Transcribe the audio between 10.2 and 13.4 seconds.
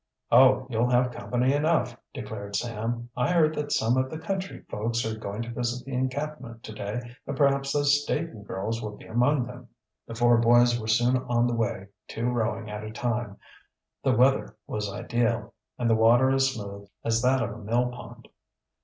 boys were soon on the way, two rowing at a time.